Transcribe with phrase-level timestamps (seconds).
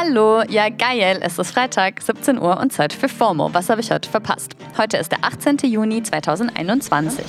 [0.00, 3.52] Hallo, ja geil, es ist Freitag, 17 Uhr und Zeit für FOMO.
[3.52, 4.52] Was habe ich heute verpasst?
[4.76, 5.56] Heute ist der 18.
[5.64, 7.24] Juni 2021.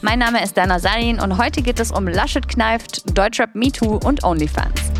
[0.00, 4.22] Mein Name ist Dana Sarin und heute geht es um Laschet kneift, Deutschrap MeToo und
[4.22, 4.99] OnlyFans.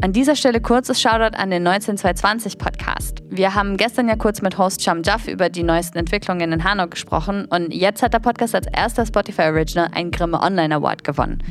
[0.00, 3.20] An dieser Stelle kurzes Shoutout an den 19220 Podcast.
[3.30, 6.86] Wir haben gestern ja kurz mit Host Cham Jaff über die neuesten Entwicklungen in Hanau
[6.86, 11.42] gesprochen und jetzt hat der Podcast als erster Spotify Original einen Grimme Online Award gewonnen.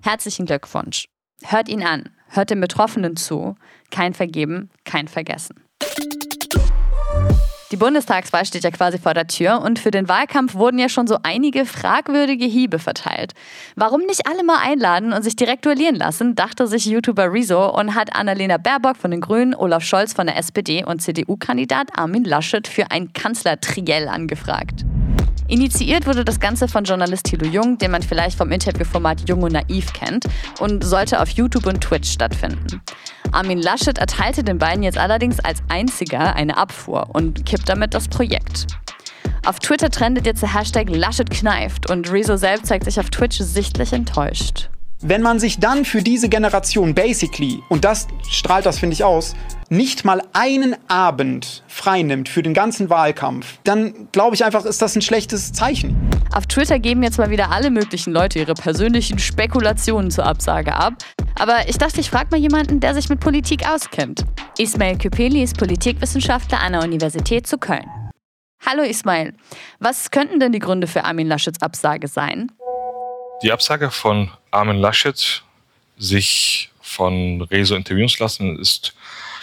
[0.00, 1.06] Herzlichen Glückwunsch.
[1.42, 3.56] Hört ihn an, hört den Betroffenen zu.
[3.90, 5.64] Kein Vergeben, kein Vergessen.
[7.72, 11.06] Die Bundestagswahl steht ja quasi vor der Tür und für den Wahlkampf wurden ja schon
[11.06, 13.32] so einige fragwürdige Hiebe verteilt.
[13.76, 17.94] Warum nicht alle mal einladen und sich direkt duellieren lassen, dachte sich YouTuber Rezo und
[17.94, 22.68] hat Annalena Baerbock von den Grünen, Olaf Scholz von der SPD und CDU-Kandidat Armin Laschet
[22.68, 24.84] für ein Kanzlertriell angefragt.
[25.48, 29.52] Initiiert wurde das Ganze von Journalist Thilo Jung, den man vielleicht vom Interviewformat Jung und
[29.52, 30.26] Naiv kennt,
[30.60, 32.82] und sollte auf YouTube und Twitch stattfinden.
[33.32, 38.08] Armin Laschet erteilte den beiden jetzt allerdings als einziger eine Abfuhr und kippt damit das
[38.08, 38.66] Projekt.
[39.46, 43.38] Auf Twitter trendet jetzt der Hashtag Laschet kneift und Rezo selbst zeigt sich auf Twitch
[43.38, 44.68] sichtlich enttäuscht.
[45.04, 49.34] Wenn man sich dann für diese Generation basically, und das strahlt das, finde ich, aus,
[49.68, 54.94] nicht mal einen Abend freinimmt für den ganzen Wahlkampf, dann glaube ich einfach, ist das
[54.94, 55.96] ein schlechtes Zeichen.
[56.32, 60.94] Auf Twitter geben jetzt mal wieder alle möglichen Leute ihre persönlichen Spekulationen zur Absage ab.
[61.36, 64.24] Aber ich dachte, ich frage mal jemanden, der sich mit Politik auskennt.
[64.56, 67.86] Ismail Küpeli ist Politikwissenschaftler an der Universität zu Köln.
[68.64, 69.34] Hallo Ismail,
[69.80, 72.52] was könnten denn die Gründe für Armin Laschets Absage sein?
[73.42, 75.42] Die Absage von Armin Laschet,
[75.98, 78.94] sich von Rezo interviewen zu lassen, ist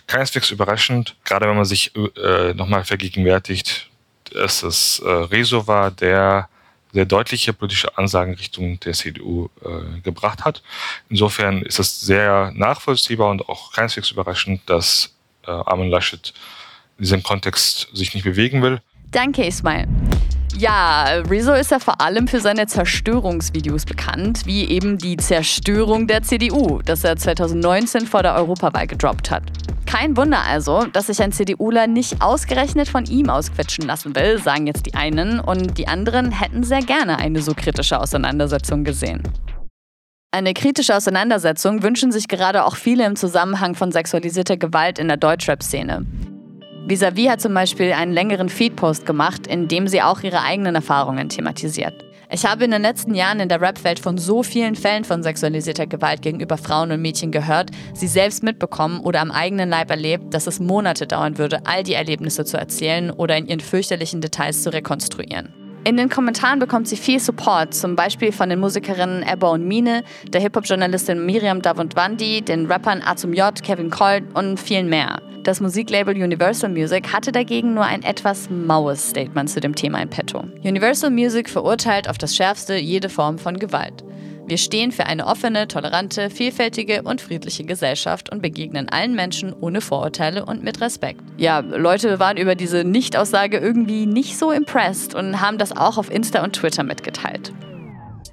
[0.07, 3.89] keineswegs überraschend, gerade wenn man sich äh, nochmal vergegenwärtigt,
[4.33, 6.47] dass es äh, Rezo war, der
[6.93, 10.63] sehr deutliche politische Ansagen Richtung der CDU äh, gebracht hat.
[11.09, 15.13] Insofern ist es sehr nachvollziehbar und auch keineswegs überraschend, dass
[15.45, 16.33] äh, Armin Laschet
[16.97, 18.81] in diesem Kontext sich nicht bewegen will.
[19.11, 19.87] Danke, Ismail.
[20.59, 26.21] Ja, Rezo ist ja vor allem für seine Zerstörungsvideos bekannt, wie eben die Zerstörung der
[26.21, 29.43] CDU, das er 2019 vor der Europawahl gedroppt hat.
[29.85, 34.67] Kein Wunder also, dass sich ein CDUler nicht ausgerechnet von ihm ausquetschen lassen will, sagen
[34.67, 39.23] jetzt die einen, und die anderen hätten sehr gerne eine so kritische Auseinandersetzung gesehen.
[40.31, 45.15] Eine kritische Auseinandersetzung wünschen sich gerade auch viele im Zusammenhang von sexualisierter Gewalt in der
[45.15, 46.05] Deutschrap-Szene.
[46.89, 51.29] Visavi hat zum Beispiel einen längeren Feedpost gemacht, in dem sie auch ihre eigenen Erfahrungen
[51.29, 51.93] thematisiert.
[52.31, 55.85] Ich habe in den letzten Jahren in der Rap-Welt von so vielen Fällen von sexualisierter
[55.85, 60.47] Gewalt gegenüber Frauen und Mädchen gehört, sie selbst mitbekommen oder am eigenen Leib erlebt, dass
[60.47, 64.73] es Monate dauern würde, all die Erlebnisse zu erzählen oder in ihren fürchterlichen Details zu
[64.73, 65.53] rekonstruieren.
[65.83, 70.03] In den Kommentaren bekommt sie viel Support, zum Beispiel von den Musikerinnen Ebba und Mine,
[70.27, 75.21] der Hip-Hop-Journalistin Miriam Davundwandi, den Rappern Atum J, Kevin Colt und vielen mehr.
[75.43, 80.09] Das Musiklabel Universal Music hatte dagegen nur ein etwas maues Statement zu dem Thema in
[80.09, 80.43] petto.
[80.63, 84.03] Universal Music verurteilt auf das Schärfste jede Form von Gewalt.
[84.47, 89.79] Wir stehen für eine offene, tolerante, vielfältige und friedliche Gesellschaft und begegnen allen Menschen ohne
[89.79, 91.21] Vorurteile und mit Respekt.
[91.37, 96.11] Ja, Leute waren über diese Nichtaussage irgendwie nicht so impressed und haben das auch auf
[96.11, 97.53] Insta und Twitter mitgeteilt.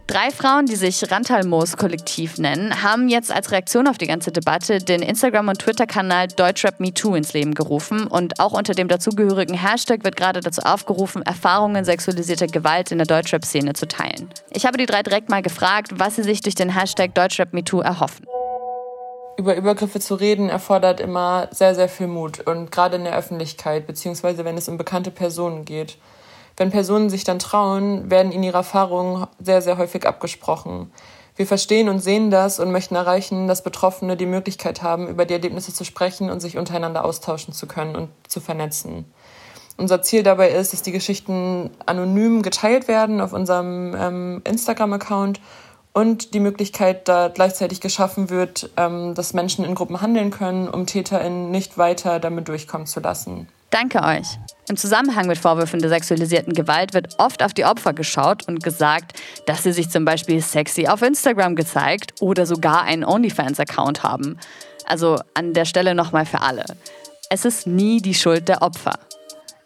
[0.06, 4.78] Drei Frauen, die sich Rantalmoos Kollektiv nennen, haben jetzt als Reaktion auf die ganze Debatte
[4.78, 10.14] den Instagram- und Twitter-Kanal DeutschrapMeToo ins Leben gerufen und auch unter dem dazugehörigen Hashtag wird
[10.14, 14.30] gerade dazu aufgerufen, Erfahrungen sexualisierter Gewalt in der Deutschrap-Szene zu teilen.
[14.50, 18.26] Ich habe die drei direkt mal gefragt, was sie sich durch den Hashtag DeutschrapMeToo erhoffen.
[19.36, 23.88] Über Übergriffe zu reden erfordert immer sehr, sehr viel Mut und gerade in der Öffentlichkeit,
[23.88, 25.98] beziehungsweise wenn es um bekannte Personen geht.
[26.56, 30.90] Wenn Personen sich dann trauen, werden ihnen ihre Erfahrungen sehr, sehr häufig abgesprochen.
[31.36, 35.34] Wir verstehen und sehen das und möchten erreichen, dass Betroffene die Möglichkeit haben, über die
[35.34, 39.04] Erlebnisse zu sprechen und sich untereinander austauschen zu können und zu vernetzen.
[39.76, 45.42] Unser Ziel dabei ist, dass die Geschichten anonym geteilt werden auf unserem ähm, Instagram-Account
[45.92, 50.86] und die Möglichkeit da gleichzeitig geschaffen wird, ähm, dass Menschen in Gruppen handeln können, um
[50.86, 53.48] TäterInnen nicht weiter damit durchkommen zu lassen.
[53.70, 54.26] Danke euch.
[54.68, 59.12] Im Zusammenhang mit Vorwürfen der sexualisierten Gewalt wird oft auf die Opfer geschaut und gesagt,
[59.46, 64.38] dass sie sich zum Beispiel sexy auf Instagram gezeigt oder sogar einen OnlyFans-Account haben.
[64.86, 66.64] Also an der Stelle nochmal für alle.
[67.30, 68.98] Es ist nie die Schuld der Opfer.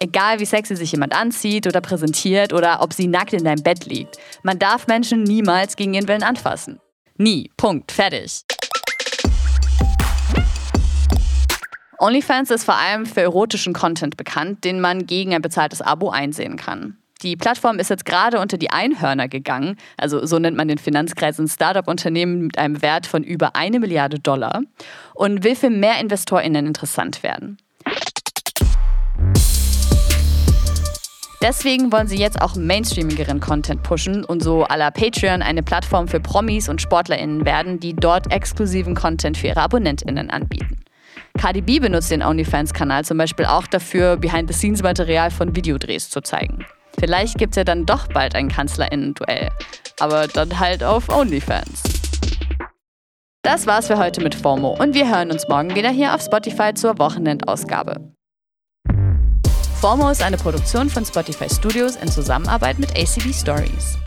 [0.00, 3.84] Egal wie sexy sich jemand anzieht oder präsentiert oder ob sie nackt in deinem Bett
[3.86, 4.18] liegt.
[4.42, 6.80] Man darf Menschen niemals gegen ihren Willen anfassen.
[7.16, 7.50] Nie.
[7.56, 7.92] Punkt.
[7.92, 8.44] Fertig.
[12.00, 16.56] OnlyFans ist vor allem für erotischen Content bekannt, den man gegen ein bezahltes Abo einsehen
[16.56, 16.96] kann.
[17.22, 21.38] Die Plattform ist jetzt gerade unter die Einhörner gegangen, also so nennt man den Finanzkreis
[21.38, 24.62] ein Startup-Unternehmen mit einem Wert von über eine Milliarde Dollar
[25.12, 27.58] und will für mehr InvestorInnen interessant werden.
[31.42, 36.08] Deswegen wollen sie jetzt auch mainstreamigeren Content pushen und so à la Patreon eine Plattform
[36.08, 40.80] für Promis und SportlerInnen werden, die dort exklusiven Content für ihre AbonnentInnen anbieten.
[41.38, 46.64] Cardi B benutzt den OnlyFans-Kanal zum Beispiel auch dafür, Behind-the-Scenes-Material von Videodrehs zu zeigen.
[46.98, 49.50] Vielleicht gibt es ja dann doch bald ein KanzlerInnen-Duell.
[50.00, 51.82] Aber dann halt auf OnlyFans.
[53.42, 56.74] Das war's für heute mit FOMO und wir hören uns morgen wieder hier auf Spotify
[56.74, 58.12] zur Wochenendausgabe.
[59.80, 63.98] FOMO ist eine Produktion von Spotify Studios in Zusammenarbeit mit ACB Stories.